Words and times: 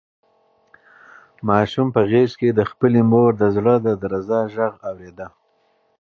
ماشوم 1.47 1.87
په 1.95 2.01
غېږ 2.09 2.31
کې 2.39 2.49
د 2.53 2.61
خپلې 2.71 3.01
مور 3.11 3.31
د 3.41 3.43
زړه 3.55 3.75
د 3.85 3.87
درزا 4.01 4.41
غږ 4.55 4.73
اورېده. 4.89 5.27